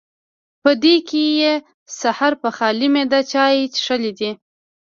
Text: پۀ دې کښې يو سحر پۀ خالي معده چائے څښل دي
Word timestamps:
پۀ 0.63 0.71
دې 0.81 0.95
کښې 1.07 1.25
يو 1.41 1.55
سحر 1.99 2.33
پۀ 2.41 2.49
خالي 2.57 2.87
معده 2.93 3.19
چائے 3.31 3.61
څښل 3.73 4.03
دي 4.19 4.31